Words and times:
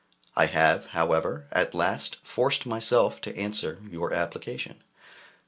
I 0.35 0.47
have, 0.47 0.87
however, 0.97 1.45
at 1.51 1.75
last 1.75 2.17
forced 2.23 2.65
myself 2.65 3.21
to 3.21 3.37
answer 3.37 3.79
your 3.87 4.11
application. 4.15 4.81